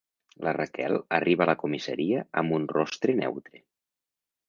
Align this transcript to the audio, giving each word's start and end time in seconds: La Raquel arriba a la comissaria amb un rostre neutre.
La 0.45 0.53
Raquel 0.57 0.95
arriba 1.19 1.45
a 1.45 1.49
la 1.51 1.55
comissaria 1.65 2.25
amb 2.43 2.59
un 2.61 2.69
rostre 2.75 3.19
neutre. 3.25 3.67